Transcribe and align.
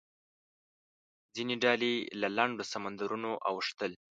ځینې 1.35 1.55
ډلې 1.63 1.93
له 2.21 2.27
لنډو 2.37 2.63
سمندرونو 2.73 3.31
اوښتل. 3.49 3.91